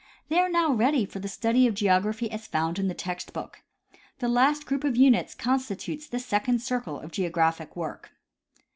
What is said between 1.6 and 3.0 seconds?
of geography as found in the